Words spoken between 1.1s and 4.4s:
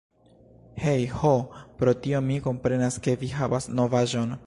Ho, pro tio mi komprenas ke vi havas novaĵon!